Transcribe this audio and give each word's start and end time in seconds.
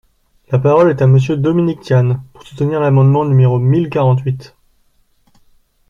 La 0.49 0.57
parole 0.57 0.89
est 0.89 1.03
à 1.03 1.05
Monsieur 1.05 1.37
Dominique 1.37 1.81
Tian, 1.81 2.23
pour 2.33 2.41
soutenir 2.41 2.79
l’amendement 2.79 3.23
numéro 3.23 3.59
mille 3.59 3.87
quarante-huit. 3.87 4.55